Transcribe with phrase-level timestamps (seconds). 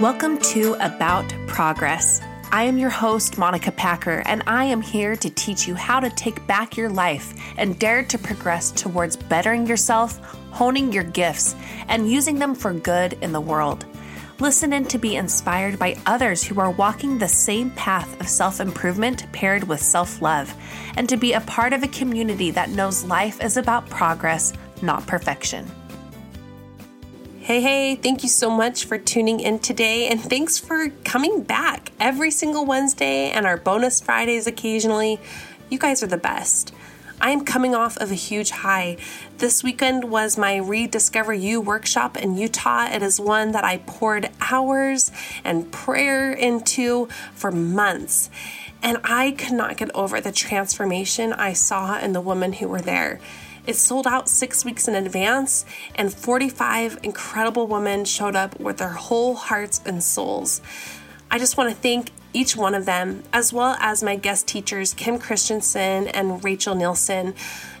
[0.00, 2.22] Welcome to About Progress.
[2.50, 6.08] I am your host, Monica Packer, and I am here to teach you how to
[6.08, 10.18] take back your life and dare to progress towards bettering yourself,
[10.52, 11.54] honing your gifts,
[11.88, 13.84] and using them for good in the world.
[14.38, 18.58] Listen in to be inspired by others who are walking the same path of self
[18.58, 20.54] improvement paired with self love,
[20.96, 25.06] and to be a part of a community that knows life is about progress, not
[25.06, 25.70] perfection.
[27.50, 31.90] Hey, hey, thank you so much for tuning in today, and thanks for coming back
[31.98, 35.18] every single Wednesday and our bonus Fridays occasionally.
[35.68, 36.72] You guys are the best.
[37.20, 38.98] I am coming off of a huge high.
[39.38, 42.86] This weekend was my Rediscover You workshop in Utah.
[42.86, 45.10] It is one that I poured hours
[45.42, 48.30] and prayer into for months.
[48.80, 52.80] And I could not get over the transformation I saw in the women who were
[52.80, 53.18] there.
[53.66, 58.90] It sold out six weeks in advance, and 45 incredible women showed up with their
[58.90, 60.60] whole hearts and souls.
[61.30, 64.94] I just want to thank each one of them, as well as my guest teachers,
[64.94, 67.34] Kim Christensen and Rachel Nielsen.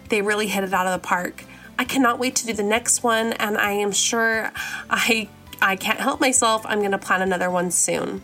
[0.08, 1.44] They really hit it out of the park.
[1.78, 4.52] I cannot wait to do the next one, and I am sure
[4.90, 5.28] I
[5.62, 6.64] I can't help myself.
[6.66, 8.22] I'm going to plan another one soon.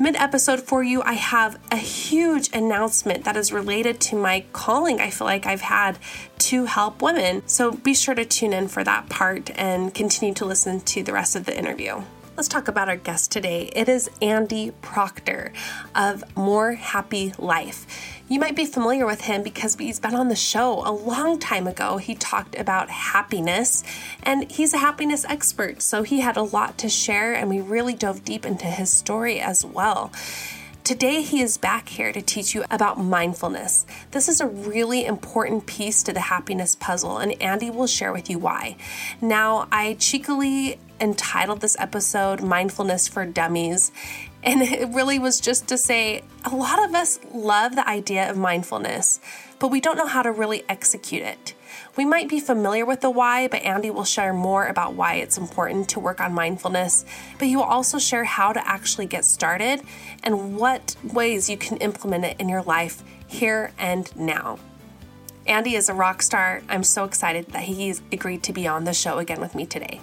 [0.00, 5.00] Mid episode for you, I have a huge announcement that is related to my calling
[5.00, 5.98] I feel like I've had
[6.38, 7.42] to help women.
[7.48, 11.12] So be sure to tune in for that part and continue to listen to the
[11.12, 12.02] rest of the interview.
[12.36, 13.72] Let's talk about our guest today.
[13.74, 15.52] It is Andy Proctor
[15.96, 18.17] of More Happy Life.
[18.30, 21.66] You might be familiar with him because he's been on the show a long time
[21.66, 21.96] ago.
[21.96, 23.82] He talked about happiness,
[24.22, 27.94] and he's a happiness expert, so he had a lot to share, and we really
[27.94, 30.12] dove deep into his story as well.
[30.84, 33.86] Today, he is back here to teach you about mindfulness.
[34.10, 38.28] This is a really important piece to the happiness puzzle, and Andy will share with
[38.28, 38.76] you why.
[39.22, 43.92] Now, I cheekily entitled this episode Mindfulness for Dummies.
[44.48, 48.38] And it really was just to say a lot of us love the idea of
[48.38, 49.20] mindfulness,
[49.58, 51.52] but we don't know how to really execute it.
[51.98, 55.36] We might be familiar with the why, but Andy will share more about why it's
[55.36, 57.04] important to work on mindfulness.
[57.38, 59.82] But he will also share how to actually get started
[60.24, 64.58] and what ways you can implement it in your life here and now.
[65.46, 66.62] Andy is a rock star.
[66.70, 70.00] I'm so excited that he's agreed to be on the show again with me today.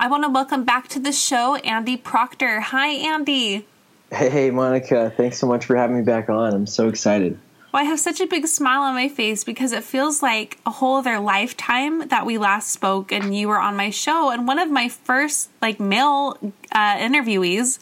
[0.00, 2.60] I want to welcome back to the show Andy Proctor.
[2.60, 3.66] Hi, Andy.
[4.10, 5.12] Hey, Monica.
[5.14, 6.54] Thanks so much for having me back on.
[6.54, 7.38] I'm so excited.
[7.70, 10.70] Well, I have such a big smile on my face because it feels like a
[10.70, 14.58] whole other lifetime that we last spoke and you were on my show and one
[14.58, 16.38] of my first like male
[16.72, 17.78] uh, interviewees.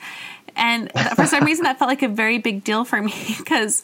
[0.56, 3.80] And for some reason, that felt like a very big deal for me because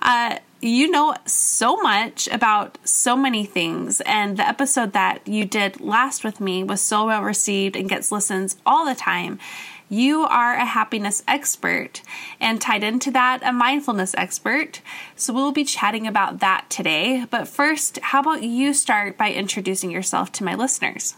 [0.00, 4.00] uh, you know so much about so many things.
[4.02, 8.12] And the episode that you did last with me was so well received and gets
[8.12, 9.38] listens all the time.
[9.88, 12.02] You are a happiness expert,
[12.38, 14.80] and tied into that, a mindfulness expert.
[15.16, 17.26] So we'll be chatting about that today.
[17.28, 21.16] But first, how about you start by introducing yourself to my listeners?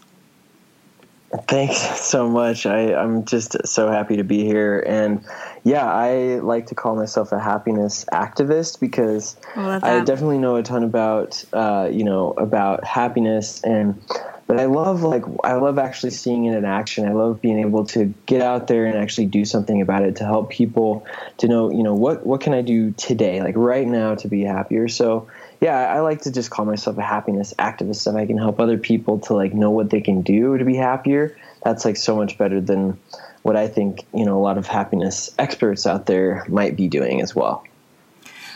[1.47, 2.65] Thanks so much.
[2.65, 4.79] I, I'm just so happy to be here.
[4.79, 5.25] And
[5.63, 10.83] yeah, I like to call myself a happiness activist because I definitely know a ton
[10.83, 13.99] about, uh, you know, about happiness and
[14.45, 17.07] but I love like I love actually seeing it in action.
[17.07, 20.25] I love being able to get out there and actually do something about it to
[20.25, 21.07] help people
[21.37, 24.43] to know, you know, what what can I do today, like right now to be
[24.43, 24.87] happier.
[24.89, 25.27] So,
[25.63, 28.77] yeah, I like to just call myself a happiness activist if I can help other
[28.77, 31.37] people to like know what they can do to be happier.
[31.63, 32.99] That's like so much better than
[33.43, 37.21] what I think, you know, a lot of happiness experts out there might be doing
[37.21, 37.63] as well.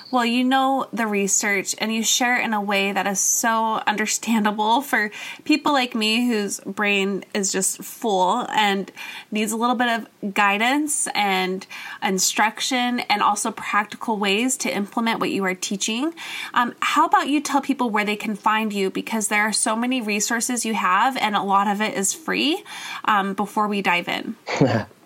[0.09, 3.81] Well, you know the research and you share it in a way that is so
[3.85, 5.11] understandable for
[5.43, 8.89] people like me whose brain is just full and
[9.31, 11.67] needs a little bit of guidance and
[12.01, 16.13] instruction and also practical ways to implement what you are teaching.
[16.53, 19.75] Um, how about you tell people where they can find you because there are so
[19.75, 22.63] many resources you have and a lot of it is free
[23.03, 24.37] um, before we dive in?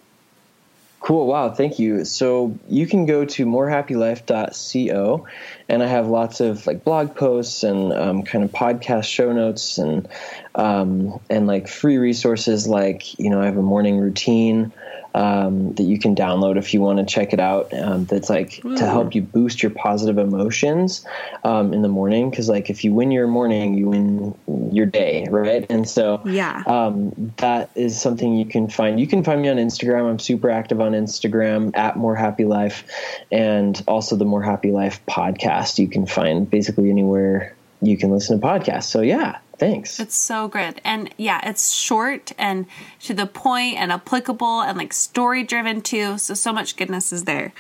[1.01, 1.25] Cool.
[1.25, 1.49] Wow.
[1.49, 2.05] Thank you.
[2.05, 5.25] So you can go to morehappylife.co
[5.67, 9.79] and I have lots of like blog posts and um, kind of podcast show notes
[9.79, 10.07] and,
[10.53, 12.67] um, and like free resources.
[12.67, 14.71] Like, you know, I have a morning routine
[15.13, 17.73] um, that you can download if you want to check it out.
[17.73, 18.77] Um, that's like mm.
[18.77, 21.05] to help you boost your positive emotions
[21.43, 22.29] um, in the morning.
[22.29, 24.35] Because like if you win your morning, you win
[24.71, 25.65] your day, right?
[25.69, 28.99] And so yeah, um, that is something you can find.
[28.99, 30.09] You can find me on Instagram.
[30.09, 32.85] I'm super active on Instagram at More Happy Life,
[33.31, 35.79] and also the More Happy Life podcast.
[35.79, 38.83] You can find basically anywhere you can listen to podcasts.
[38.83, 39.99] So yeah, Thanks.
[39.99, 40.81] It's so good.
[40.83, 42.65] And yeah, it's short and
[43.01, 46.17] to the point and applicable and like story driven too.
[46.17, 47.53] So, so much goodness is there.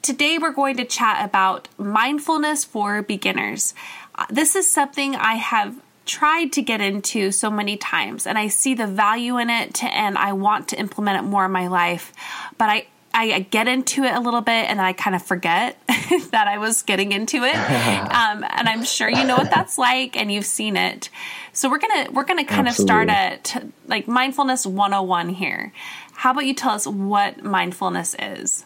[0.00, 3.74] Today, we're going to chat about mindfulness for beginners.
[4.14, 5.76] Uh, this is something I have
[6.06, 10.16] tried to get into so many times and I see the value in it and
[10.16, 12.14] I want to implement it more in my life.
[12.56, 12.86] But I
[13.26, 15.76] I get into it a little bit and I kind of forget
[16.30, 17.54] that I was getting into it.
[18.10, 21.10] Um, and I'm sure you know what that's like and you've seen it.
[21.52, 22.94] So we're going to we're going to kind Absolutely.
[22.94, 25.72] of start at like mindfulness 101 here.
[26.12, 28.64] How about you tell us what mindfulness is?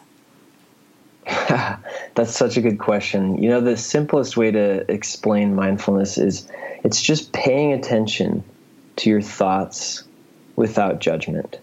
[1.25, 3.41] that's such a good question.
[3.41, 6.47] You know, the simplest way to explain mindfulness is
[6.83, 8.43] it's just paying attention
[8.97, 10.03] to your thoughts
[10.55, 11.59] without judgment.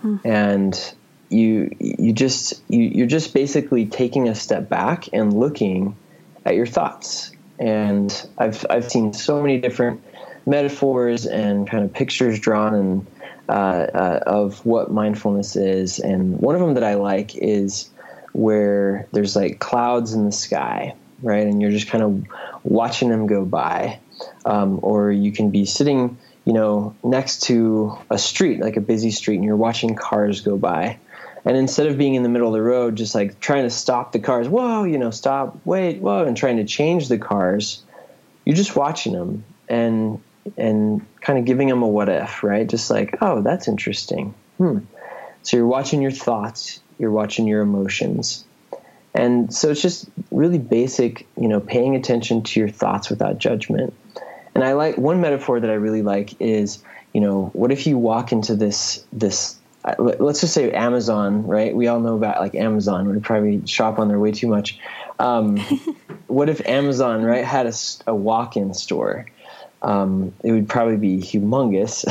[0.00, 0.16] Hmm.
[0.24, 0.94] And
[1.28, 5.96] you you just you, you're just basically taking a step back and looking
[6.44, 7.32] at your thoughts.
[7.58, 10.02] And I've I've seen so many different
[10.46, 13.06] metaphors and kind of pictures drawn and
[13.48, 15.98] uh, uh, of what mindfulness is.
[15.98, 17.90] And one of them that I like is
[18.32, 21.46] where there's like clouds in the sky, right?
[21.46, 22.24] And you're just kind of
[22.64, 24.00] watching them go by.
[24.44, 29.10] Um, or you can be sitting, you know, next to a street, like a busy
[29.10, 30.98] street, and you're watching cars go by.
[31.46, 34.10] And instead of being in the middle of the road, just like trying to stop
[34.10, 37.84] the cars, whoa, you know, stop, wait, whoa, and trying to change the cars,
[38.44, 40.20] you're just watching them and
[40.56, 42.68] and kind of giving them a what if, right?
[42.68, 44.34] Just like, oh, that's interesting.
[44.58, 44.78] Hmm.
[45.42, 48.44] So you're watching your thoughts, you're watching your emotions.
[49.14, 53.94] And so it's just really basic, you know, paying attention to your thoughts without judgment.
[54.54, 57.98] And I like one metaphor that I really like is, you know, what if you
[57.98, 59.58] walk into this this
[59.98, 61.74] let's just say Amazon, right?
[61.74, 63.08] We all know about like Amazon.
[63.08, 64.78] We probably shop on there way too much.
[65.18, 65.58] Um,
[66.26, 67.72] what if Amazon, right, had a,
[68.06, 69.26] a walk-in store?
[69.82, 72.04] Um, it would probably be humongous.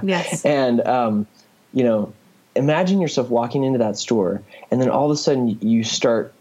[0.02, 0.44] yes.
[0.44, 1.26] and um,
[1.72, 2.12] you know,
[2.56, 6.34] imagine yourself walking into that store, and then all of a sudden you start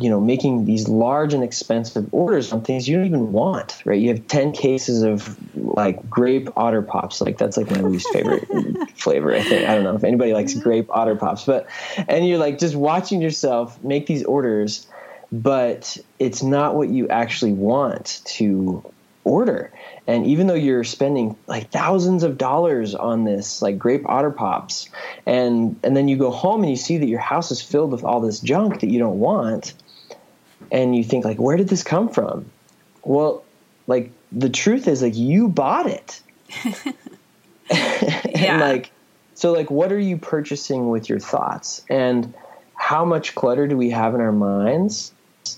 [0.00, 4.00] you know making these large and expensive orders on things you don't even want right
[4.00, 8.48] you have 10 cases of like grape otter pops like that's like my least favorite
[8.94, 10.62] flavor i think i don't know if anybody likes mm-hmm.
[10.62, 11.66] grape otter pops but
[12.08, 14.86] and you're like just watching yourself make these orders
[15.30, 18.82] but it's not what you actually want to
[19.28, 19.70] order.
[20.06, 24.88] And even though you're spending like thousands of dollars on this, like grape otter pops,
[25.26, 28.04] and and then you go home and you see that your house is filled with
[28.04, 29.74] all this junk that you don't want,
[30.72, 32.46] and you think like, where did this come from?
[33.04, 33.44] Well,
[33.86, 36.22] like the truth is like you bought it.
[38.52, 38.90] and like
[39.34, 41.84] so like what are you purchasing with your thoughts?
[41.88, 42.34] And
[42.74, 45.12] how much clutter do we have in our minds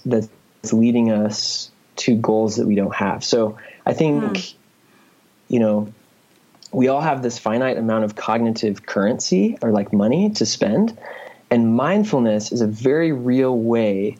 [0.04, 0.28] that's
[0.72, 3.22] leading us to goals that we don't have?
[3.22, 4.56] So I think, hmm.
[5.48, 5.92] you know,
[6.72, 10.96] we all have this finite amount of cognitive currency or like money to spend.
[11.50, 14.16] And mindfulness is a very real way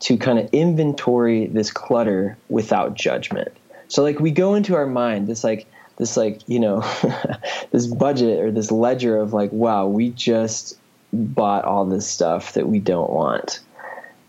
[0.00, 3.52] to kind of inventory this clutter without judgment.
[3.86, 5.66] So like we go into our mind, this like
[5.96, 6.80] this like, you know,
[7.70, 10.78] this budget or this ledger of like, wow, we just
[11.12, 13.60] bought all this stuff that we don't want.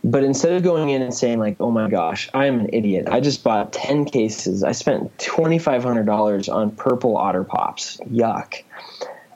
[0.03, 3.07] But instead of going in and saying like, "Oh my gosh, I'm an idiot.
[3.09, 4.63] I just bought 10 cases.
[4.63, 7.97] I spent $2500 on purple otter pops.
[8.11, 8.63] Yuck."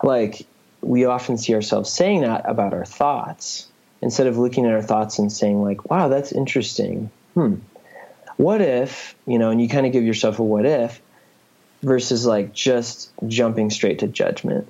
[0.04, 0.46] Like
[0.82, 3.68] we often see ourselves saying that about our thoughts
[4.02, 7.56] instead of looking at our thoughts and saying like, "Wow, that's interesting." Hmm.
[8.36, 11.02] What if, you know, and you kind of give yourself a what if
[11.88, 14.68] versus like just jumping straight to judgment.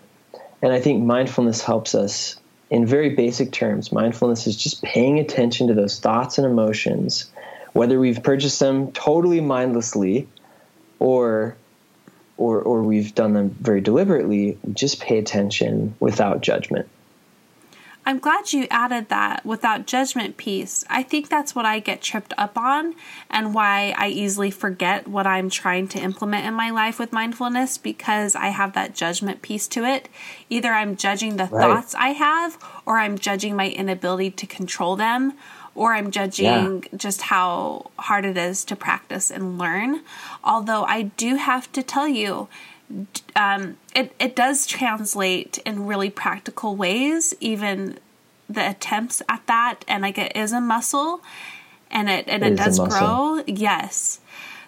[0.62, 2.38] And I think mindfulness helps us
[2.70, 7.30] in very basic terms, mindfulness is just paying attention to those thoughts and emotions,
[7.74, 10.28] whether we've purchased them totally mindlessly
[11.00, 11.56] or
[12.36, 16.88] or or we've done them very deliberately, just pay attention without judgment.
[18.08, 20.86] I'm glad you added that without judgment piece.
[20.90, 22.96] I think that's what I get tripped up on
[23.30, 27.78] and why I easily forget what I'm trying to implement in my life with mindfulness
[27.78, 30.08] because I have that judgment piece to it.
[30.50, 31.62] Either I'm judging the right.
[31.62, 35.34] thoughts I have or I'm judging my inability to control them
[35.76, 36.46] or I'm judging
[36.84, 36.98] yeah.
[36.98, 40.02] just how hard it is to practice and learn.
[40.46, 42.48] Although I do have to tell you,
[43.36, 48.00] um, it, it does translate in really practical ways, even
[48.50, 49.84] the attempts at that.
[49.88, 51.22] And like it is a muscle
[51.92, 53.44] and it, and it, it does grow.
[53.46, 54.20] Yes.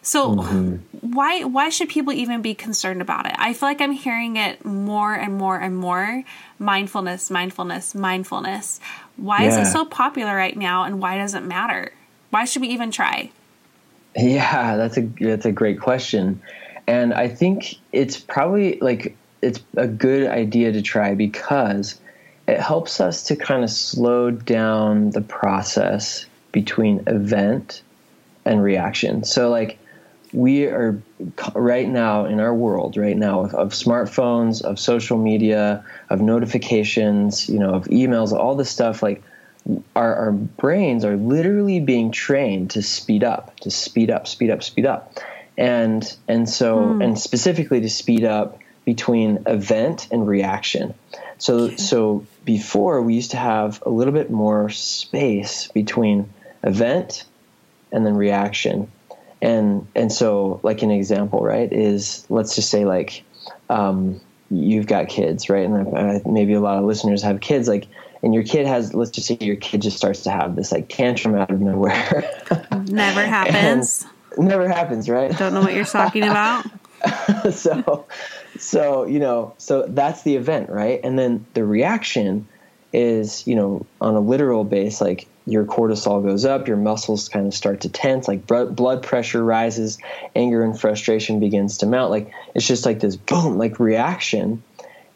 [0.02, 0.76] So mm-hmm.
[1.14, 3.34] why why should people even be concerned about it?
[3.38, 6.24] I feel like I'm hearing it more and more and more.
[6.58, 8.80] Mindfulness, mindfulness, mindfulness.
[9.18, 9.48] Why yeah.
[9.50, 11.92] is it so popular right now and why does it matter?
[12.30, 13.32] Why should we even try?
[14.16, 16.42] Yeah, that's a that's a great question.
[16.90, 22.02] And I think it's probably like it's a good idea to try because
[22.48, 27.84] it helps us to kind of slow down the process between event
[28.44, 29.24] and reaction.
[29.24, 29.78] So like
[30.34, 31.00] we are
[31.54, 37.50] right now in our world right now of, of, smartphones of social media of notifications
[37.50, 39.24] you know of emails all this stuff like
[39.96, 44.62] our, our brains are literally being trained to speed up to speed up speed up
[44.62, 45.20] speed up
[45.60, 47.02] and and so hmm.
[47.02, 50.96] and specifically to speed up between event and reaction.
[51.38, 51.76] So okay.
[51.76, 57.26] so before we used to have a little bit more space between event
[57.92, 58.90] and then reaction.
[59.42, 63.24] And and so like an example, right, is let's just say like
[63.70, 65.66] um, you've got kids, right?
[65.66, 67.88] And uh, maybe a lot of listeners have kids like
[68.24, 70.88] and your kid has let's just say your kid just starts to have this like
[70.88, 72.32] tantrum out of nowhere.
[72.88, 74.04] Never happens.
[74.04, 74.12] and,
[74.44, 75.36] never happens, right?
[75.38, 76.66] Don't know what you're talking about.
[77.52, 78.06] so,
[78.58, 81.00] so you know, so that's the event, right?
[81.04, 82.48] And then the reaction
[82.92, 87.48] is, you know, on a literal base, like your cortisol goes up, your muscles kind
[87.48, 89.98] of start to tense, like blood pressure rises,
[90.36, 92.12] anger and frustration begins to mount.
[92.12, 94.64] Like it's just like this boom, like reaction.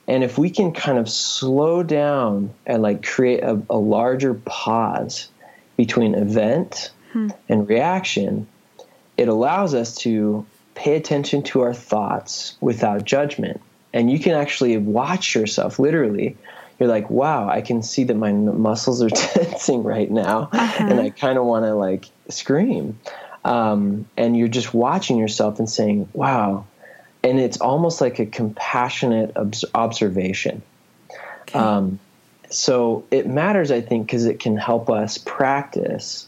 [0.07, 5.29] And if we can kind of slow down and like create a, a larger pause
[5.77, 7.29] between event hmm.
[7.47, 8.47] and reaction,
[9.17, 13.61] it allows us to pay attention to our thoughts without judgment.
[13.93, 16.35] And you can actually watch yourself literally.
[16.79, 20.49] You're like, wow, I can see that my muscles are tensing right now.
[20.51, 20.85] Uh-huh.
[20.89, 22.99] And I kind of want to like scream.
[23.45, 26.65] Um, and you're just watching yourself and saying, wow.
[27.23, 30.61] And it's almost like a compassionate obs- observation.
[31.43, 31.59] Okay.
[31.59, 31.99] Um,
[32.49, 36.27] so it matters, I think, because it can help us practice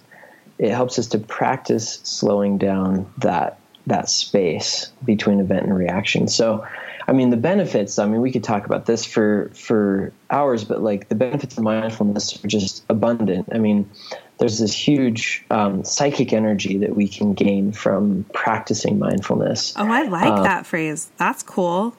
[0.57, 6.27] it helps us to practice slowing down that that space between event and reaction.
[6.27, 6.65] So,
[7.07, 7.99] I mean, the benefits.
[7.99, 11.63] I mean, we could talk about this for for hours, but like the benefits of
[11.63, 13.49] mindfulness are just abundant.
[13.51, 13.89] I mean,
[14.37, 19.73] there's this huge um, psychic energy that we can gain from practicing mindfulness.
[19.77, 21.11] Oh, I like um, that phrase.
[21.17, 21.95] That's cool.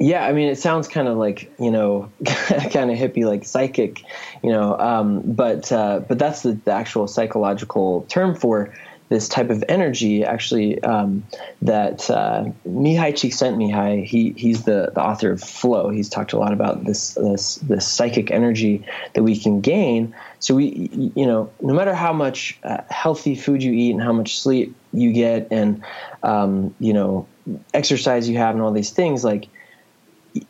[0.00, 4.02] Yeah, I mean, it sounds kind of like you know, kind of hippie, like psychic,
[4.42, 4.78] you know.
[4.78, 8.74] Um, but uh, but that's the, the, actual psychological term for
[9.08, 10.24] this type of energy.
[10.24, 11.24] Actually, um,
[11.62, 15.90] that uh, Mihaly Csikszentmihalyi, he he's the, the author of Flow.
[15.90, 18.84] He's talked a lot about this this this psychic energy
[19.14, 20.14] that we can gain.
[20.40, 24.12] So we, you know, no matter how much uh, healthy food you eat and how
[24.12, 25.84] much sleep you get, and
[26.24, 27.28] um, you know,
[27.72, 29.46] exercise you have, and all these things, like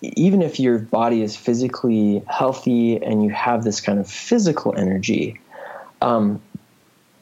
[0.01, 5.41] even if your body is physically healthy and you have this kind of physical energy,
[6.01, 6.41] um,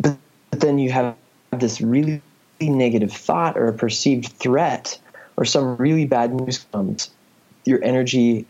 [0.00, 0.16] but,
[0.50, 1.16] but then you have
[1.50, 2.22] this really
[2.60, 4.98] negative thought or a perceived threat
[5.36, 7.10] or some really bad news comes,
[7.64, 8.46] your energy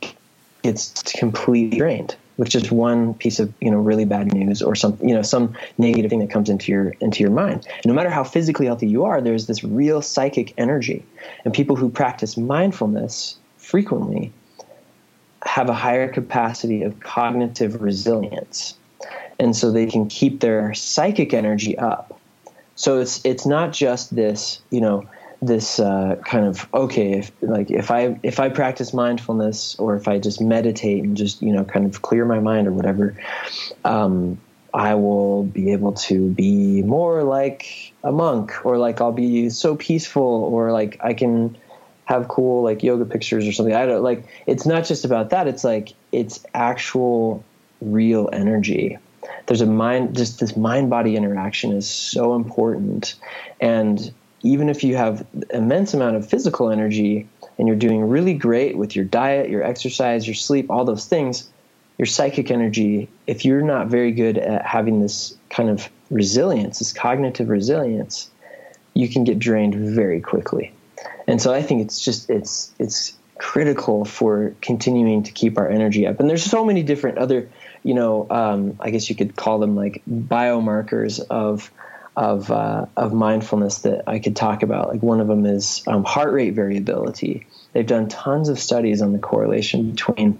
[0.62, 4.96] gets completely drained with just one piece of you know really bad news or some
[5.02, 7.66] you know some negative thing that comes into your into your mind.
[7.66, 11.04] And no matter how physically healthy you are, there's this real psychic energy.
[11.44, 13.36] And people who practice mindfulness
[13.72, 14.30] frequently
[15.42, 18.76] have a higher capacity of cognitive resilience.
[19.40, 22.20] And so they can keep their psychic energy up.
[22.74, 25.08] So it's it's not just this, you know,
[25.40, 30.06] this uh, kind of okay, if like if I if I practice mindfulness or if
[30.06, 33.16] I just meditate and just you know kind of clear my mind or whatever,
[33.86, 34.38] um,
[34.74, 39.76] I will be able to be more like a monk or like I'll be so
[39.76, 41.56] peaceful or like I can
[42.12, 43.74] have cool like yoga pictures or something.
[43.74, 45.48] I don't like it's not just about that.
[45.48, 47.44] It's like it's actual
[47.80, 48.98] real energy.
[49.46, 53.14] There's a mind just this mind body interaction is so important.
[53.60, 57.28] And even if you have immense amount of physical energy
[57.58, 61.48] and you're doing really great with your diet, your exercise, your sleep, all those things,
[61.98, 66.92] your psychic energy, if you're not very good at having this kind of resilience, this
[66.92, 68.30] cognitive resilience,
[68.94, 70.72] you can get drained very quickly
[71.26, 76.06] and so I think it's just it's it's critical for continuing to keep our energy
[76.06, 76.20] up.
[76.20, 77.50] And there's so many different other,
[77.82, 81.70] you know, um, I guess you could call them like biomarkers of
[82.16, 84.88] of uh, of mindfulness that I could talk about.
[84.88, 87.46] Like one of them is um, heart rate variability.
[87.72, 90.38] They've done tons of studies on the correlation between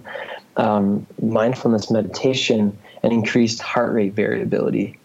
[0.55, 4.99] um, mindfulness meditation and increased heart rate variability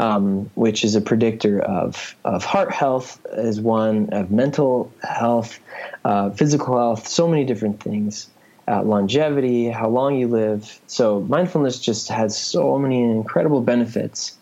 [0.00, 5.60] um, which is a predictor of, of heart health as one, of mental health,
[6.06, 8.28] uh, physical health, so many different things.
[8.66, 10.80] Uh, longevity, how long you live.
[10.86, 14.38] So mindfulness just has so many incredible benefits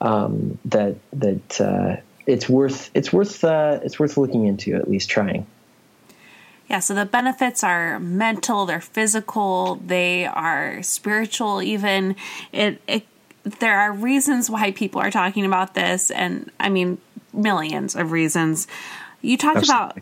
[0.00, 5.08] um, that that uh, it's worth it's worth uh, it's worth looking into at least
[5.08, 5.46] trying.
[6.68, 11.62] Yeah, so the benefits are mental, they're physical, they are spiritual.
[11.62, 12.16] Even
[12.52, 13.06] it it
[13.60, 16.98] there are reasons why people are talking about this, and I mean,
[17.32, 18.66] millions of reasons.
[19.20, 19.98] You talked about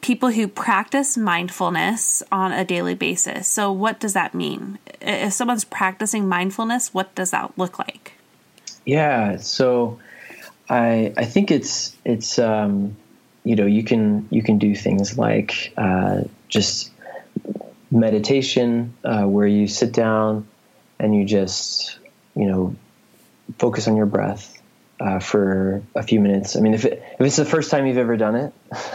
[0.00, 3.48] people who practice mindfulness on a daily basis.
[3.48, 4.78] So, what does that mean?
[5.00, 8.14] If someone's practicing mindfulness, what does that look like?
[8.84, 9.98] Yeah, so
[10.68, 12.96] I I think it's it's um,
[13.44, 16.90] you know you can you can do things like uh, just
[17.90, 20.46] meditation uh, where you sit down
[20.98, 21.98] and you just
[22.36, 22.74] you know
[23.58, 24.60] focus on your breath
[25.00, 26.56] uh, for a few minutes.
[26.56, 28.52] I mean, if it, if it's the first time you've ever done it,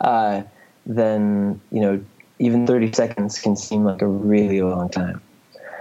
[0.00, 0.42] uh,
[0.86, 2.04] then you know
[2.38, 5.20] even 30 seconds can seem like a really long time.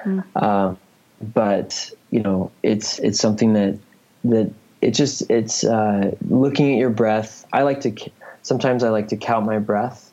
[0.04, 0.78] Mm.
[1.22, 3.80] but you know, it's it's something that
[4.26, 7.46] that it just it's uh, looking at your breath.
[7.54, 10.12] I like to sometimes I like to count my breath.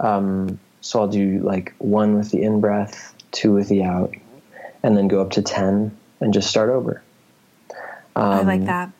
[0.00, 4.14] Um, so I'll do like one with the in breath, two with the out,
[4.82, 7.02] and then go up to ten and just start over.
[8.14, 8.92] Um, I like um, that.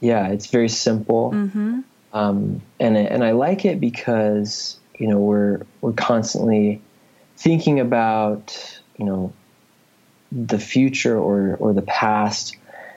[0.00, 1.80] Yeah, it's very simple, mm-hmm.
[2.12, 6.80] um, and and I like it because you know we're we're constantly
[7.36, 9.32] thinking about you know
[10.32, 12.56] the future or or the past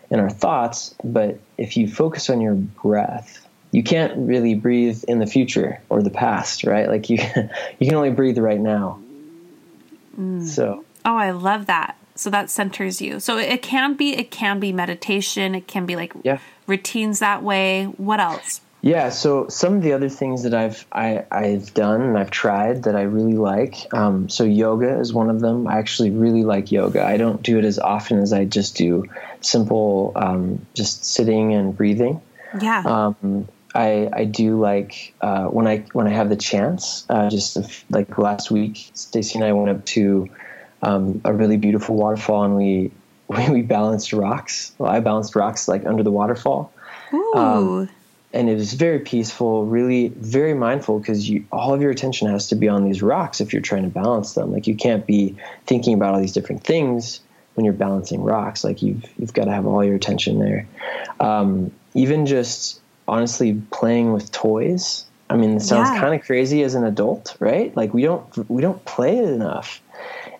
[0.09, 5.19] in our thoughts, but if you focus on your breath, you can't really breathe in
[5.19, 6.87] the future or the past, right?
[6.87, 7.17] Like you
[7.79, 8.99] you can only breathe right now.
[10.17, 10.45] Mm.
[10.45, 10.85] So.
[11.05, 13.19] Oh, I love that so that centers you.
[13.19, 16.39] So it can be it can be meditation it can be like yeah.
[16.67, 17.85] routines that way.
[17.85, 18.61] What else?
[18.81, 22.83] Yeah so some of the other things that i've I, i've done and i've tried
[22.83, 25.67] that i really like um, so yoga is one of them.
[25.67, 27.01] I actually really like yoga.
[27.01, 29.05] I don't do it as often as i just do
[29.39, 32.21] simple um, just sitting and breathing.
[32.59, 32.83] Yeah.
[32.85, 37.05] Um, I, I do like uh, when I when I have the chance.
[37.09, 37.57] Uh, just
[37.89, 40.29] like last week, Stacy and I went up to
[40.83, 42.91] um, a really beautiful waterfall, and we
[43.27, 44.73] we, we balanced rocks.
[44.77, 46.71] Well, I balanced rocks like under the waterfall.
[47.35, 47.89] Um,
[48.33, 52.47] and it was very peaceful, really very mindful because you all of your attention has
[52.47, 54.51] to be on these rocks if you're trying to balance them.
[54.51, 57.19] Like you can't be thinking about all these different things
[57.53, 58.63] when you're balancing rocks.
[58.63, 60.67] Like you've you've got to have all your attention there.
[61.19, 65.05] Um, even just honestly playing with toys.
[65.29, 65.99] I mean, it sounds yeah.
[65.99, 67.75] kind of crazy as an adult, right?
[67.77, 69.81] Like we don't we don't play it enough,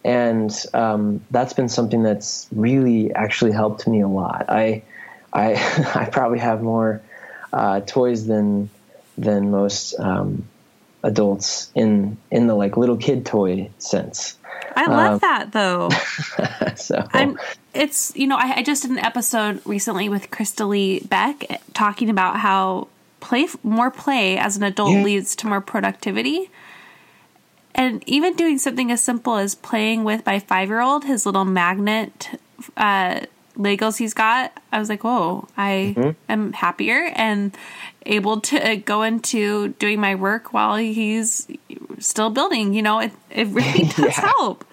[0.04, 4.46] and um, that's been something that's really actually helped me a lot.
[4.50, 4.84] I
[5.32, 5.54] I
[5.96, 7.02] I probably have more
[7.52, 8.70] uh, toys than
[9.18, 10.48] than most um,
[11.04, 14.38] adults in in the like little kid toy sense.
[14.76, 15.90] I love um, that though.
[16.76, 17.40] so I'm,
[17.74, 22.40] it's you know I, I, just did an episode recently with Crystalie Beck talking about
[22.40, 22.88] how
[23.20, 25.04] play more play as an adult yeah.
[25.04, 26.50] leads to more productivity.
[27.76, 31.46] And even doing something as simple as playing with my five year old his little
[31.46, 32.40] magnet
[32.78, 33.22] uh,
[33.58, 36.12] Legos he's got, I was like, whoa, I mm-hmm.
[36.28, 37.56] am happier and
[38.06, 41.48] able to go into doing my work while he's
[42.00, 42.74] still building.
[42.74, 44.32] You know, it, it really does yeah.
[44.38, 44.66] help.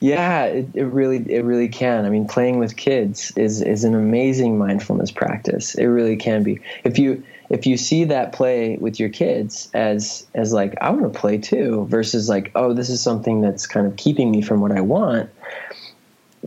[0.00, 2.06] Yeah, it, it really it really can.
[2.06, 5.74] I mean, playing with kids is is an amazing mindfulness practice.
[5.74, 6.60] It really can be.
[6.84, 11.12] If you if you see that play with your kids as as like I want
[11.12, 14.60] to play too versus like oh this is something that's kind of keeping me from
[14.60, 15.30] what I want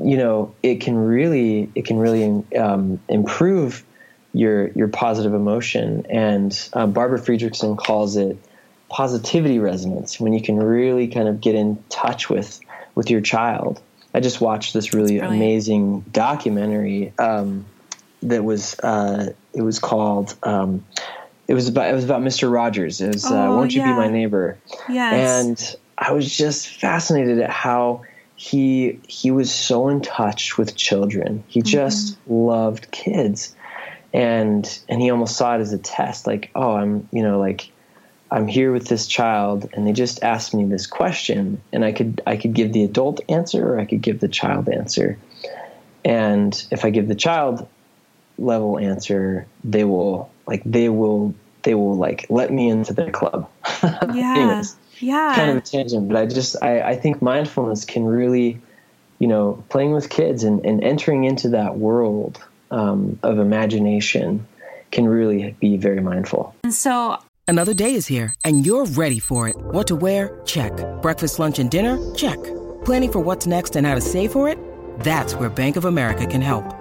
[0.02, 3.84] you know it can really it can really um, improve
[4.34, 6.06] your your positive emotion.
[6.10, 8.38] And uh, barbara fredrickson calls it
[8.90, 12.60] positivity resonance when you can really kind of get in touch with
[12.96, 13.82] with your child.
[14.14, 17.66] I just watched this really amazing documentary um,
[18.24, 20.86] that was uh, it was called um,
[21.48, 23.82] it was about it was about mr rogers it was uh, oh, uh, won't you
[23.82, 23.92] yeah.
[23.92, 24.58] be my neighbor
[24.90, 25.14] yes.
[25.46, 28.02] and i was just fascinated at how
[28.42, 31.44] he he was so in touch with children.
[31.48, 31.68] He mm-hmm.
[31.68, 32.34] just mm-hmm.
[32.34, 33.56] loved kids.
[34.14, 37.70] And and he almost saw it as a test like, oh, I'm, you know, like
[38.32, 42.22] I'm here with this child and they just asked me this question and I could
[42.26, 45.20] I could give the adult answer or I could give the child answer.
[46.04, 47.68] And if I give the child
[48.42, 53.50] level answer, they will like they will they will like let me into their club.
[54.14, 54.36] Yeah.
[54.36, 55.34] Anyways, yeah.
[55.36, 58.62] kind of a tangent but i just i, I think mindfulness can really
[59.20, 64.48] you know playing with kids and, and entering into that world um, of imagination
[64.92, 66.56] can really be very mindful.
[66.64, 69.56] And so another day is here and you're ready for it.
[69.58, 70.40] What to wear?
[70.46, 70.72] Check.
[71.02, 71.98] Breakfast lunch and dinner?
[72.16, 72.42] Check.
[72.86, 74.58] Planning for what's next and how to save for it?
[75.00, 76.81] That's where bank of america can help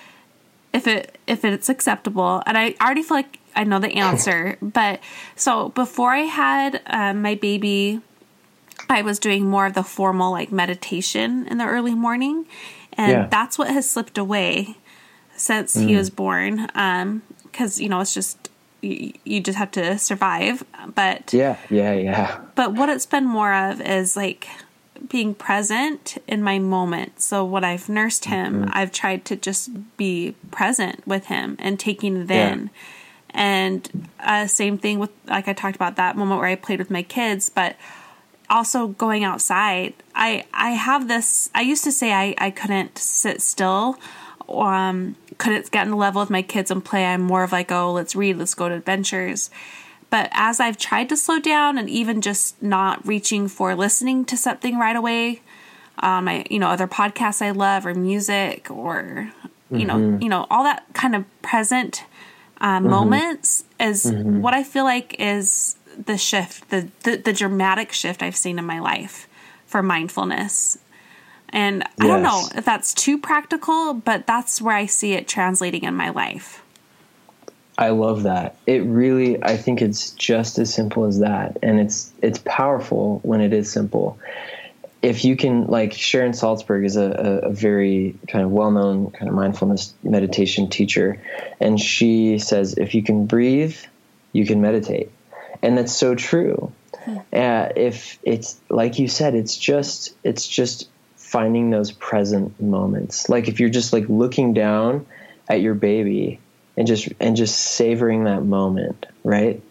[0.73, 4.99] if it if it's acceptable, and I already feel like I know the answer, but
[5.35, 8.01] so before I had uh, my baby
[8.91, 12.45] I was doing more of the formal like meditation in the early morning.
[12.93, 13.27] And yeah.
[13.27, 14.75] that's what has slipped away
[15.35, 15.87] since mm.
[15.87, 16.67] he was born.
[16.75, 17.21] Um,
[17.53, 18.49] cause you know, it's just,
[18.81, 20.63] you, you just have to survive.
[20.93, 22.41] But yeah, yeah, yeah.
[22.55, 24.47] But what it's been more of is like
[25.09, 27.21] being present in my moment.
[27.21, 28.69] So when I've nursed him, mm-hmm.
[28.73, 32.53] I've tried to just be present with him and taking it yeah.
[32.53, 32.69] in.
[33.31, 36.91] And uh, same thing with like I talked about that moment where I played with
[36.91, 37.75] my kids, but
[38.49, 39.93] also going outside.
[40.13, 41.49] I I have this.
[41.55, 43.97] I used to say I I couldn't sit still.
[44.49, 47.05] Um, couldn't get in the level with my kids and play.
[47.05, 49.49] I'm more of like, oh, let's read, let's go to adventures.
[50.11, 54.37] But as I've tried to slow down and even just not reaching for listening to
[54.37, 55.41] something right away,
[55.97, 59.31] um, I you know other podcasts I love or music or
[59.71, 59.87] you mm-hmm.
[59.87, 62.03] know you know all that kind of present
[62.61, 62.89] uh, mm-hmm.
[62.89, 64.41] moments is mm-hmm.
[64.41, 68.65] what I feel like is the shift, the, the, the dramatic shift I've seen in
[68.65, 69.27] my life
[69.65, 70.77] for mindfulness.
[71.49, 71.89] And yes.
[71.99, 75.95] I don't know if that's too practical, but that's where I see it translating in
[75.95, 76.60] my life.
[77.81, 78.57] I love that.
[78.67, 83.41] It really I think it's just as simple as that and it's it's powerful when
[83.41, 84.19] it is simple.
[85.01, 89.27] If you can like Sharon Salzberg is a, a, a very kind of well-known kind
[89.27, 91.19] of mindfulness meditation teacher
[91.59, 93.75] and she says if you can breathe,
[94.31, 95.09] you can meditate
[95.63, 96.71] and that's so true.
[97.03, 97.17] Hmm.
[97.33, 103.27] Uh, if it's like you said, it's just it's just finding those present moments.
[103.27, 105.07] Like if you're just like looking down
[105.49, 106.39] at your baby
[106.81, 109.61] and just and just savoring that moment, right?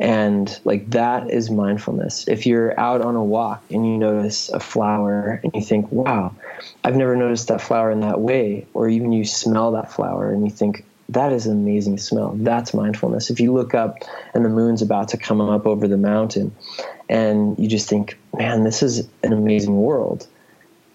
[0.00, 2.26] And like that is mindfulness.
[2.26, 6.34] If you're out on a walk and you notice a flower and you think, wow,
[6.82, 10.44] I've never noticed that flower in that way, or even you smell that flower and
[10.44, 12.32] you think, that is an amazing smell.
[12.34, 13.30] That's mindfulness.
[13.30, 13.98] If you look up
[14.34, 16.56] and the moon's about to come up over the mountain
[17.08, 20.26] and you just think, man, this is an amazing world.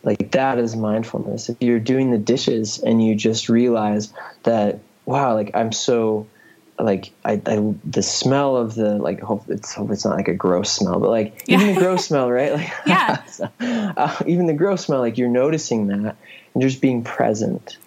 [0.03, 1.47] Like that is mindfulness.
[1.47, 4.11] If you're doing the dishes and you just realize
[4.43, 6.27] that, wow, like I'm so
[6.79, 10.33] like I, I, the smell of the like hope it's hope it's not like a
[10.33, 11.61] gross smell but like yeah.
[11.61, 13.21] even the gross smell right like yeah
[13.95, 16.15] uh, even the gross smell like you're noticing that
[16.53, 17.77] and just being present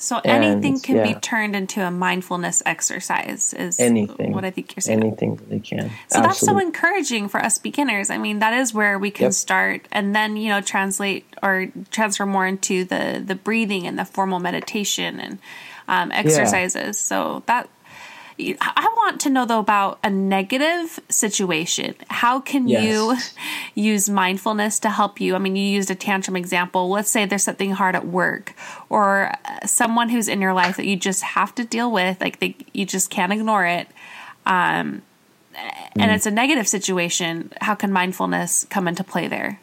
[0.00, 1.12] so anything and, can yeah.
[1.12, 5.00] be turned into a mindfulness exercise is anything what I think you're saying.
[5.02, 5.90] Anything they can.
[6.08, 6.26] So Absolutely.
[6.26, 8.08] that's so encouraging for us beginners.
[8.08, 9.32] I mean, that is where we can yep.
[9.34, 14.06] start and then, you know, translate or transfer more into the the breathing and the
[14.06, 15.38] formal meditation and
[15.90, 16.74] um, exercises.
[16.74, 16.92] Yeah.
[16.92, 17.68] So that
[18.38, 21.94] I want to know though about a negative situation.
[22.08, 23.34] How can yes.
[23.74, 25.34] you use mindfulness to help you?
[25.34, 26.88] I mean, you used a tantrum example.
[26.88, 28.54] Let's say there's something hard at work
[28.88, 32.40] or uh, someone who's in your life that you just have to deal with, like
[32.40, 33.88] they, you just can't ignore it.
[34.46, 35.02] Um,
[35.96, 36.14] and mm.
[36.14, 37.52] it's a negative situation.
[37.60, 39.60] How can mindfulness come into play there?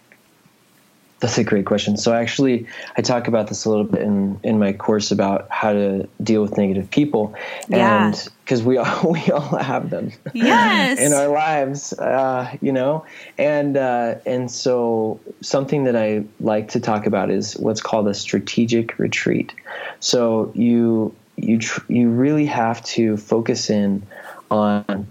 [1.20, 1.98] That's a great question.
[1.98, 5.74] So actually, I talk about this a little bit in, in my course about how
[5.74, 7.34] to deal with negative people,
[7.68, 8.06] yeah.
[8.06, 13.04] and because we all we all have them, yes, in our lives, uh, you know,
[13.40, 18.14] and uh, and so something that I like to talk about is what's called a
[18.14, 19.56] strategic retreat.
[20.00, 24.06] So you you tr- you really have to focus in
[24.52, 25.08] on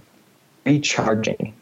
[0.64, 1.52] recharging,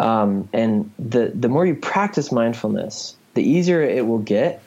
[0.00, 4.60] um, and the the more you practice mindfulness the easier it will get.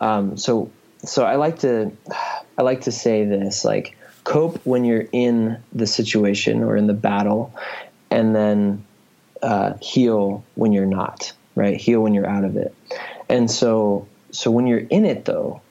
[0.00, 1.90] Um, so so I like to
[2.58, 6.92] I like to say this like cope when you're in the situation or in the
[6.92, 7.54] battle,
[8.10, 8.84] and then
[9.42, 11.32] uh, heal when you're not.
[11.54, 12.74] Right, heal when you're out of it.
[13.28, 15.62] And so so when you're in it though,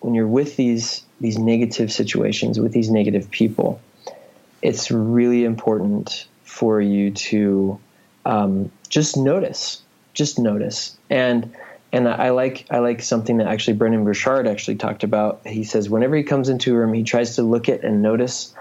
[0.00, 3.80] when you're with these these negative situations with these negative people,
[4.62, 7.78] it's really important for you to
[8.24, 9.82] um, just notice,
[10.14, 11.54] just notice, and
[11.92, 15.40] and I like I like something that actually Brendon Burchard actually talked about.
[15.46, 18.54] He says whenever he comes into a room, he tries to look at and notice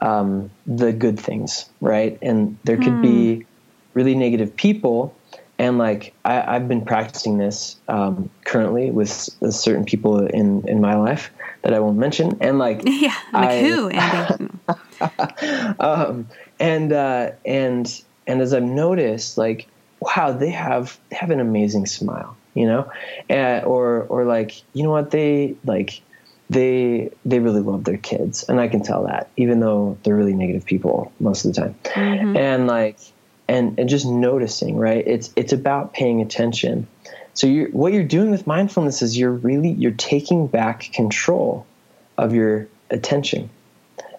[0.00, 2.18] um, the good things, right?
[2.22, 3.02] And there could hmm.
[3.02, 3.46] be
[3.92, 5.14] really negative people,
[5.58, 10.96] and like I, have been practicing this um, currently with certain people in in my
[10.96, 11.30] life
[11.62, 15.78] that I won't mention, and like yeah, like I, who, Andy?
[15.78, 19.68] um, and uh, and and as I've noticed, like
[20.00, 22.90] wow, they have they have an amazing smile you know,
[23.28, 25.10] and, or or like you know what?
[25.10, 26.02] They like
[26.48, 30.34] they they really love their kids, and I can tell that even though they're really
[30.34, 32.36] negative people most of the time, mm-hmm.
[32.36, 32.98] and like
[33.48, 35.06] and and just noticing, right?
[35.06, 36.86] It's it's about paying attention.
[37.34, 41.66] So you what you're doing with mindfulness is you're really you're taking back control
[42.18, 43.50] of your attention.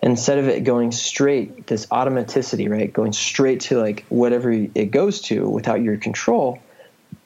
[0.03, 2.91] Instead of it going straight this automaticity right?
[2.91, 6.59] Going straight to like whatever it goes to without your control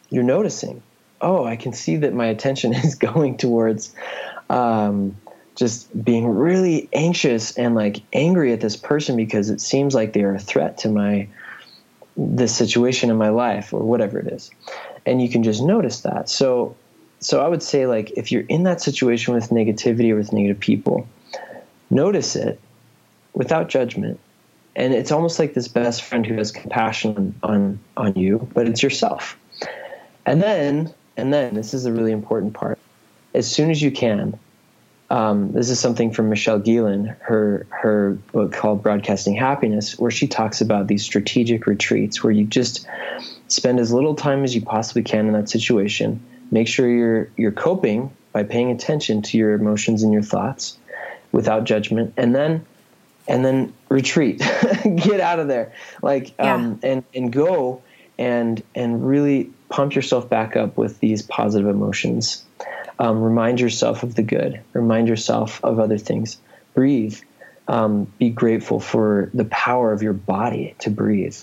[0.10, 0.82] you're noticing
[1.26, 3.94] oh, I can see that my attention is going towards
[4.50, 5.18] um,
[5.56, 10.22] just being really anxious and like angry at this person because it seems like they
[10.22, 11.28] are a threat to my
[12.16, 14.50] this situation in my life or whatever it is.
[15.06, 16.30] And you can just notice that.
[16.30, 16.78] So
[17.20, 20.60] so i would say like if you're in that situation with negativity or with negative
[20.60, 21.08] people
[21.90, 22.60] notice it
[23.34, 24.20] without judgment.
[24.76, 28.68] And it's almost like this best friend who has compassion on on, on you but
[28.68, 29.38] it's yourself.
[30.26, 32.80] And then and then this is a really important part.
[33.34, 34.40] As soon as you can,
[35.10, 40.28] um, this is something from Michelle Gielan, her her book called Broadcasting Happiness, where she
[40.28, 42.88] talks about these strategic retreats where you just
[43.48, 46.20] spend as little time as you possibly can in that situation.
[46.50, 50.78] Make sure you're you're coping by paying attention to your emotions and your thoughts
[51.32, 52.66] without judgment, and then
[53.28, 54.40] and then retreat,
[54.96, 56.56] get out of there, like yeah.
[56.56, 57.84] um, and and go
[58.18, 62.44] and and really pump yourself back up with these positive emotions.
[63.00, 64.62] Um, remind yourself of the good.
[64.74, 66.38] Remind yourself of other things.
[66.74, 67.20] Breathe.
[67.68, 71.38] Um, be grateful for the power of your body to breathe.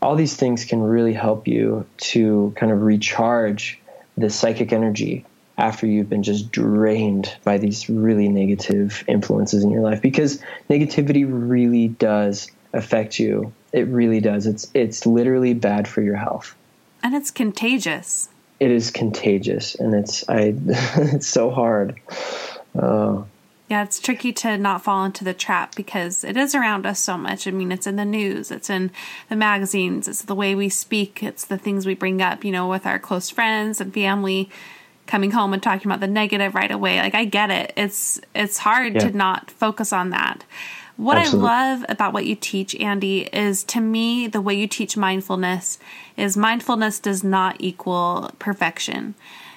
[0.00, 3.78] All these things can really help you to kind of recharge
[4.16, 5.26] the psychic energy
[5.58, 11.26] after you've been just drained by these really negative influences in your life because negativity
[11.28, 13.52] really does affect you.
[13.72, 14.46] It really does.
[14.46, 16.56] It's it's literally bad for your health.
[17.02, 18.28] And it's contagious.
[18.58, 20.54] It is contagious, and it's I.
[20.66, 21.98] it's so hard.
[22.78, 23.22] Uh,
[23.70, 27.16] Yeah, it's tricky to not fall into the trap because it is around us so
[27.16, 27.46] much.
[27.46, 28.90] I mean, it's in the news, it's in
[29.28, 32.68] the magazines, it's the way we speak, it's the things we bring up, you know,
[32.68, 34.50] with our close friends and family
[35.06, 36.98] coming home and talking about the negative right away.
[36.98, 37.72] Like I get it.
[37.76, 39.00] It's it's hard yeah.
[39.00, 40.44] to not focus on that.
[41.00, 41.48] What Absolutely.
[41.48, 45.78] I love about what you teach, Andy, is to me the way you teach mindfulness
[46.18, 49.14] is mindfulness does not equal perfection.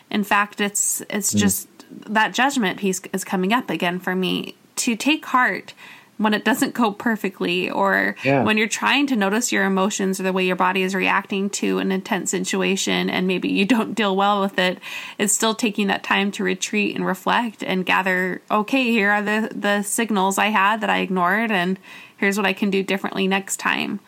[0.09, 1.39] In fact, it's it's mm.
[1.39, 5.73] just that judgment piece is coming up again for me to take heart
[6.17, 8.43] when it doesn't go perfectly or yeah.
[8.43, 11.79] when you're trying to notice your emotions or the way your body is reacting to
[11.79, 14.79] an intense situation and maybe you don't deal well with it
[15.17, 19.49] it's still taking that time to retreat and reflect and gather okay here are the
[19.55, 21.79] the signals i had that i ignored and
[22.17, 23.99] here's what i can do differently next time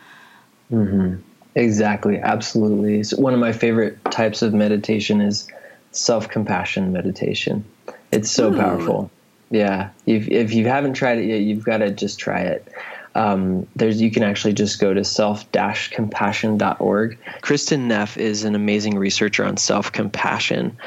[0.71, 1.15] mm-hmm.
[1.55, 5.47] exactly absolutely so one of my favorite types of meditation is
[5.91, 7.65] self-compassion meditation
[8.11, 8.57] it's so Ooh.
[8.57, 9.11] powerful.
[9.49, 12.67] Yeah, if if you haven't tried it yet, you've got to just try it.
[13.15, 17.17] Um, there's you can actually just go to self-compassion.org.
[17.41, 20.77] Kristin Neff is an amazing researcher on self-compassion,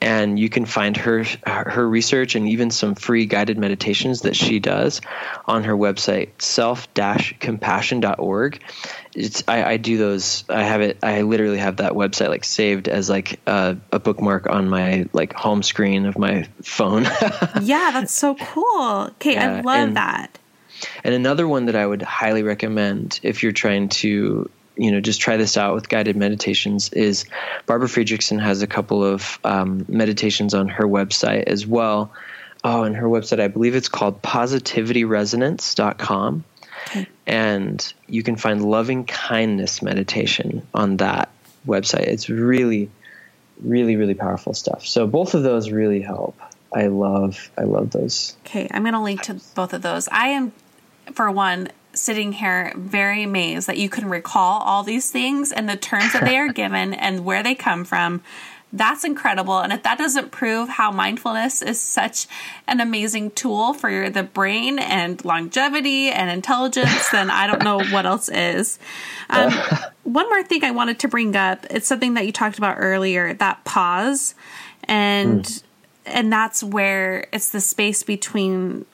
[0.00, 4.58] and you can find her her research and even some free guided meditations that she
[4.58, 5.00] does
[5.46, 8.60] on her website self-compassion.org
[9.14, 12.88] it's I, I, do those i have it i literally have that website like saved
[12.88, 17.04] as like a, a bookmark on my like home screen of my phone.
[17.62, 19.10] Yeah that's so cool.
[19.12, 20.38] Okay yeah, i love and, that
[21.04, 25.20] and another one that i would highly recommend if you're trying to you know just
[25.20, 27.24] try this out with guided meditations is
[27.66, 32.12] barbara fredrickson has a couple of um, meditations on her website as well
[32.64, 36.44] oh and her website i believe it's called positivityresonance.com
[37.26, 41.30] and you can find loving kindness meditation on that
[41.66, 42.06] website.
[42.06, 42.90] It's really,
[43.60, 44.86] really, really powerful stuff.
[44.86, 46.38] So both of those really help.
[46.72, 48.36] I love, I love those.
[48.46, 50.08] Okay, I'm going to link to both of those.
[50.08, 50.52] I am,
[51.12, 55.76] for one, sitting here very amazed that you can recall all these things and the
[55.76, 58.22] terms that they are given and where they come from
[58.72, 59.58] that's incredible.
[59.58, 62.26] And if that doesn't prove how mindfulness is such
[62.66, 68.06] an amazing tool for the brain and longevity and intelligence, then I don't know what
[68.06, 68.78] else is.
[69.30, 69.52] Um,
[70.02, 73.34] one more thing I wanted to bring up it's something that you talked about earlier
[73.34, 74.34] that pause.
[74.84, 75.44] And.
[75.44, 75.62] Mm.
[76.08, 78.86] And that's where it's the space between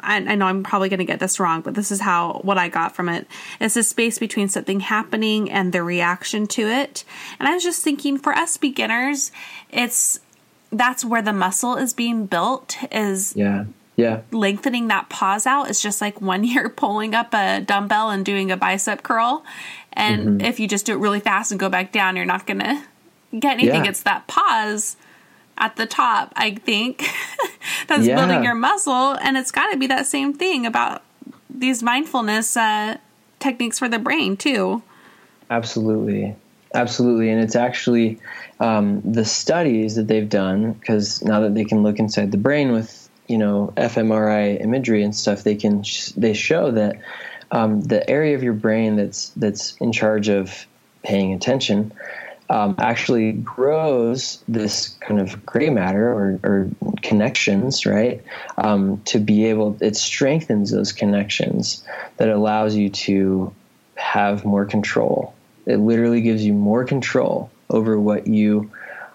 [0.00, 2.58] I, I, know I'm probably going to get this wrong, but this is how what
[2.58, 3.26] I got from it.
[3.60, 7.04] It's the space between something happening and the reaction to it.
[7.38, 9.32] And I was just thinking, for us beginners,
[9.70, 10.20] it's
[10.70, 12.76] that's where the muscle is being built.
[12.92, 13.64] Is yeah.
[13.96, 14.20] Yeah.
[14.30, 18.50] Lengthening that pause out is just like when you're pulling up a dumbbell and doing
[18.50, 19.44] a bicep curl.
[19.92, 20.40] And mm-hmm.
[20.42, 22.84] if you just do it really fast and go back down, you're not going to
[23.36, 23.84] get anything.
[23.84, 23.90] Yeah.
[23.90, 24.96] It's that pause
[25.58, 27.04] at the top, I think,
[27.88, 28.16] that's yeah.
[28.16, 29.16] building your muscle.
[29.20, 31.02] And it's got to be that same thing about
[31.50, 32.98] these mindfulness uh,
[33.40, 34.82] techniques for the brain, too.
[35.50, 36.36] Absolutely.
[36.74, 37.30] Absolutely.
[37.30, 38.18] And it's actually
[38.60, 42.72] um, the studies that they've done, because now that they can look inside the brain
[42.72, 46.96] with, you know, fMRI imagery and stuff, they can, sh- they show that
[47.50, 50.66] um, the area of your brain that's, that's in charge of
[51.02, 51.92] paying attention
[52.50, 56.70] um, actually grows this kind of gray matter or, or
[57.02, 58.22] connections, right?
[58.56, 61.84] Um, to be able, it strengthens those connections
[62.16, 63.54] that allows you to
[63.96, 65.34] have more control.
[65.66, 68.70] It literally gives you more control over what you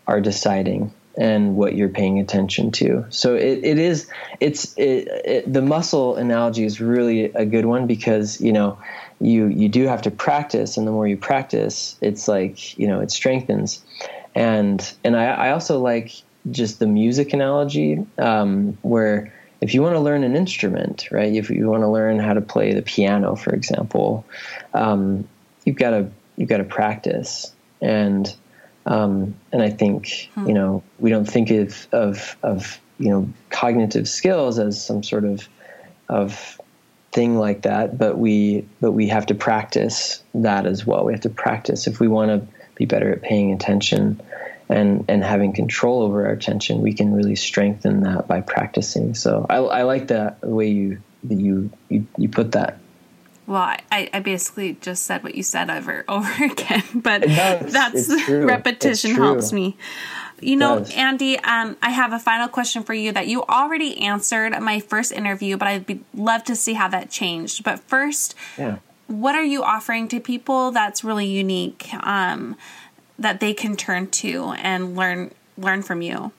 [0.05, 3.05] are deciding and what you're paying attention to.
[3.09, 4.07] So it, it is,
[4.39, 8.79] it's, it, it, the muscle analogy is really a good one because, you know,
[9.23, 12.99] you you do have to practice and the more you practice it's like you know
[12.99, 13.83] it strengthens
[14.35, 16.11] and and i, I also like
[16.51, 21.49] just the music analogy um, where if you want to learn an instrument right if
[21.49, 24.25] you want to learn how to play the piano for example
[24.73, 25.27] um,
[25.63, 28.35] you've got to you've got to practice and
[28.85, 30.47] um, and i think hmm.
[30.47, 35.23] you know we don't think of of of you know cognitive skills as some sort
[35.23, 35.47] of
[36.09, 36.59] of
[37.13, 41.05] thing like that, but we but we have to practice that as well.
[41.05, 44.21] We have to practice if we want to be better at paying attention
[44.67, 46.81] and and having control over our attention.
[46.81, 49.13] We can really strengthen that by practicing.
[49.13, 52.79] So I, I like that the way you you you you put that.
[53.45, 59.15] Well, I, I basically just said what you said over over again, but that's repetition
[59.15, 59.77] helps me.
[60.43, 60.93] You know, does.
[60.93, 65.11] Andy, um, I have a final question for you that you already answered my first
[65.11, 67.63] interview, but I'd be, love to see how that changed.
[67.63, 68.77] But first, yeah.
[69.07, 72.55] what are you offering to people that's really unique um,
[73.17, 76.31] that they can turn to and learn learn from you?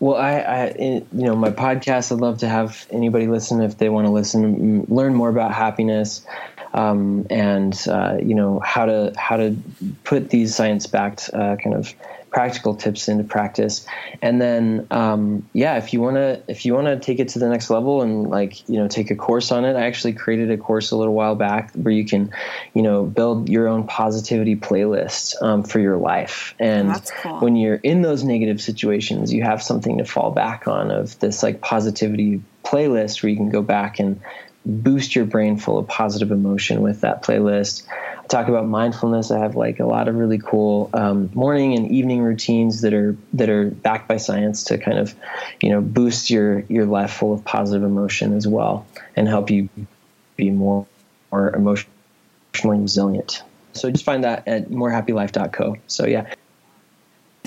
[0.00, 2.12] well, I, I, you know, my podcast.
[2.12, 6.24] I'd love to have anybody listen if they want to listen, learn more about happiness,
[6.72, 9.56] um, and uh, you know how to how to
[10.04, 11.92] put these science-backed uh, kind of
[12.30, 13.86] practical tips into practice.
[14.22, 17.38] And then, um, yeah, if you want to, if you want to take it to
[17.38, 20.50] the next level and like, you know, take a course on it, I actually created
[20.50, 22.32] a course a little while back where you can,
[22.74, 26.54] you know, build your own positivity playlist um, for your life.
[26.58, 27.40] And cool.
[27.40, 31.42] when you're in those negative situations, you have something to fall back on of this
[31.42, 34.20] like positivity playlist where you can go back and
[34.68, 37.84] boost your brain full of positive emotion with that playlist
[38.28, 39.30] I talk about mindfulness.
[39.30, 43.16] I have like a lot of really cool um, morning and evening routines that are
[43.32, 45.14] that are backed by science to kind of,
[45.62, 49.70] you know, boost your your life full of positive emotion as well and help you
[50.36, 50.86] be more
[51.32, 53.42] more emotionally resilient.
[53.72, 55.76] So just find that at morehappylife.co.
[55.86, 56.30] So yeah.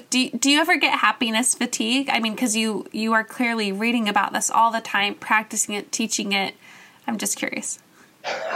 [0.09, 2.09] Do, do you ever get happiness fatigue?
[2.11, 5.91] I mean, because you you are clearly reading about this all the time, practicing it,
[5.91, 6.55] teaching it.
[7.11, 7.77] I'm just curious.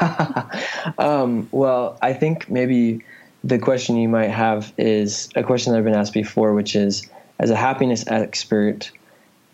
[0.97, 3.01] um, well, I think maybe
[3.43, 7.09] the question you might have is a question that I've been asked before, which is
[7.37, 8.91] as a happiness expert,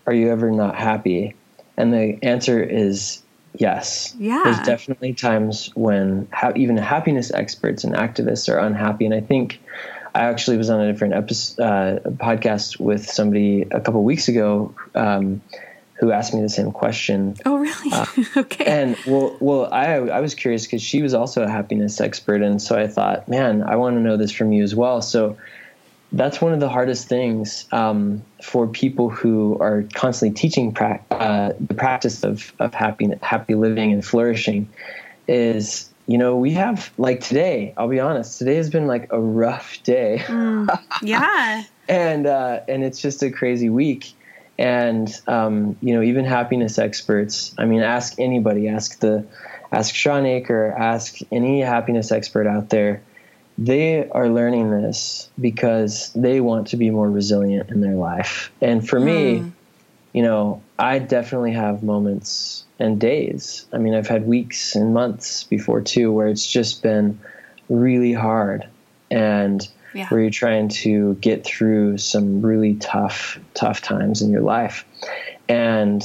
[0.06, 1.34] are you ever not happy?
[1.78, 3.24] And the answer is
[3.58, 4.14] yes.
[4.20, 4.42] Yeah.
[4.44, 9.06] There's definitely times when ha- even happiness experts and activists are unhappy.
[9.06, 9.60] And I think
[10.14, 14.76] I actually was on a different episode, uh, podcast with somebody a couple weeks ago.
[14.94, 15.42] Um,
[16.02, 17.36] who asked me the same question.
[17.46, 17.92] Oh, really?
[17.92, 18.06] Uh,
[18.38, 18.66] okay.
[18.66, 22.60] And well, well, I I was curious because she was also a happiness expert, and
[22.60, 25.02] so I thought, man, I want to know this from you as well.
[25.04, 25.38] So
[26.12, 31.54] that's one of the hardest things um, for people who are constantly teaching pra- uh,
[31.60, 34.68] the practice of of happy happy living and flourishing
[35.28, 39.22] is you know we have like today i'll be honest today has been like a
[39.22, 40.68] rough day mm,
[41.04, 44.14] yeah and uh, and it's just a crazy week
[44.58, 49.26] and um, you know even happiness experts i mean ask anybody ask the
[49.72, 53.02] ask Shawn Achor ask any happiness expert out there
[53.58, 58.88] they are learning this because they want to be more resilient in their life and
[58.88, 59.04] for mm.
[59.04, 59.50] me hmm.
[60.14, 65.44] you know i definitely have moments and days i mean i've had weeks and months
[65.44, 67.20] before too where it's just been
[67.70, 68.68] really hard
[69.10, 70.08] and yeah.
[70.10, 74.86] where you're trying to get through some really tough, tough times in your life.
[75.48, 76.04] And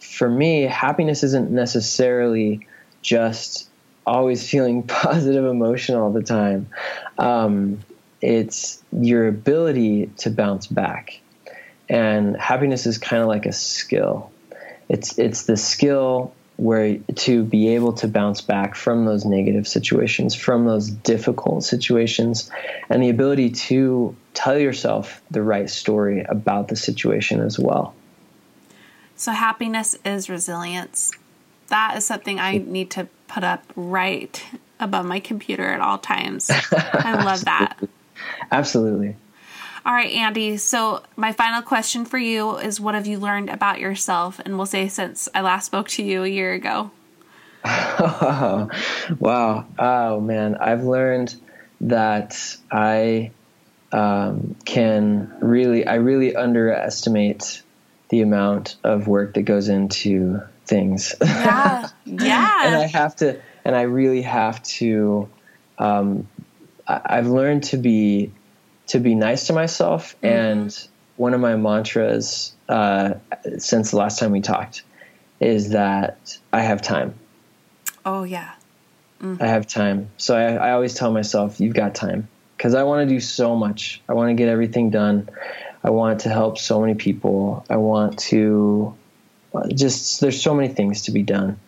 [0.00, 2.66] for me, happiness isn't necessarily
[3.02, 3.68] just
[4.06, 6.68] always feeling positive emotion all the time.
[7.18, 7.80] Um,
[8.20, 11.20] it's your ability to bounce back.
[11.88, 14.30] And happiness is kind of like a skill.
[14.88, 20.34] It's it's the skill where to be able to bounce back from those negative situations,
[20.34, 22.50] from those difficult situations,
[22.88, 27.94] and the ability to tell yourself the right story about the situation as well.
[29.16, 31.12] So, happiness is resilience.
[31.68, 34.44] That is something I need to put up right
[34.78, 36.50] above my computer at all times.
[36.72, 37.78] I love that.
[38.50, 39.16] Absolutely.
[39.86, 40.56] All right, Andy.
[40.56, 44.38] So, my final question for you is what have you learned about yourself?
[44.38, 46.90] And we'll say since I last spoke to you a year ago.
[47.64, 49.66] wow.
[49.78, 50.56] Oh, man.
[50.56, 51.34] I've learned
[51.82, 53.32] that I
[53.92, 57.62] um, can really, I really underestimate
[58.08, 61.14] the amount of work that goes into things.
[61.20, 61.88] Yeah.
[62.06, 62.66] Yeah.
[62.66, 65.28] and I have to, and I really have to,
[65.78, 66.26] um,
[66.86, 68.32] I've learned to be
[68.88, 70.16] to be nice to myself.
[70.16, 70.26] Mm-hmm.
[70.26, 73.14] And one of my mantras uh,
[73.58, 74.82] since the last time we talked
[75.40, 77.14] is that I have time.
[78.04, 78.54] Oh, yeah.
[79.22, 79.42] Mm-hmm.
[79.42, 80.10] I have time.
[80.16, 82.28] So I, I always tell myself, you've got time.
[82.56, 84.00] Because I want to do so much.
[84.08, 85.28] I want to get everything done.
[85.82, 87.66] I want to help so many people.
[87.68, 88.94] I want to
[89.54, 91.58] uh, just, there's so many things to be done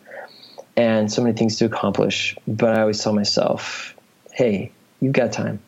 [0.75, 2.35] and so many things to accomplish.
[2.47, 3.95] But I always tell myself,
[4.31, 5.59] hey, you've got time.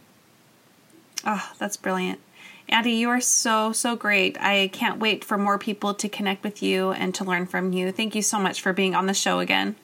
[1.25, 2.19] Oh, that's brilliant.
[2.67, 4.39] Andy, you are so, so great.
[4.39, 7.91] I can't wait for more people to connect with you and to learn from you.
[7.91, 9.75] Thank you so much for being on the show again.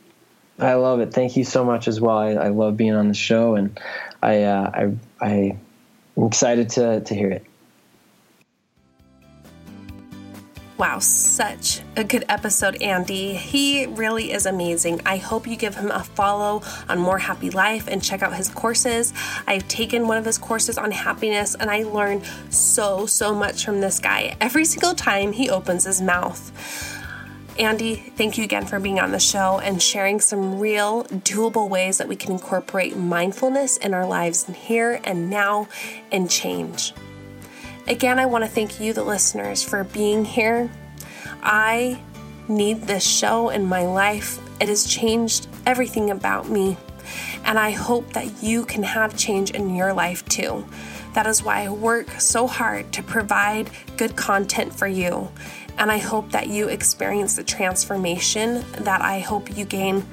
[0.60, 1.14] I love it.
[1.14, 2.18] Thank you so much as well.
[2.18, 3.78] I, I love being on the show, and
[4.22, 5.58] I, uh, I, I,
[6.16, 7.46] I'm excited to, to hear it.
[10.78, 13.34] Wow, such a good episode, Andy.
[13.34, 15.00] He really is amazing.
[15.06, 18.50] I hope you give him a follow on More Happy Life and check out his
[18.50, 19.14] courses.
[19.48, 23.80] I've taken one of his courses on happiness and I learned so, so much from
[23.80, 26.52] this guy every single time he opens his mouth.
[27.58, 32.00] Andy, thank you again for being on the show and sharing some real, doable ways
[32.00, 35.70] that we can incorporate mindfulness in our lives here and now
[36.12, 36.94] and change.
[37.88, 40.72] Again, I want to thank you, the listeners, for being here.
[41.44, 42.02] I
[42.48, 44.40] need this show in my life.
[44.60, 46.78] It has changed everything about me.
[47.44, 50.66] And I hope that you can have change in your life too.
[51.14, 55.32] That is why I work so hard to provide good content for you.
[55.78, 60.04] And I hope that you experience the transformation that I hope you gain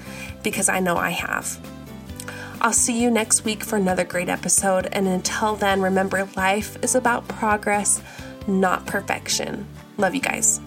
[0.43, 1.59] because I know I have.
[2.65, 4.87] I'll see you next week for another great episode.
[4.93, 8.01] And until then, remember life is about progress,
[8.47, 9.67] not perfection.
[9.99, 10.61] Love you guys.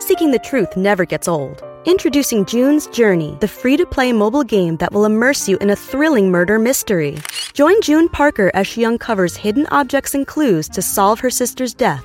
[0.00, 1.64] Seeking the truth never gets old.
[1.86, 5.76] Introducing June's Journey, the free to play mobile game that will immerse you in a
[5.76, 7.16] thrilling murder mystery.
[7.54, 12.04] Join June Parker as she uncovers hidden objects and clues to solve her sister's death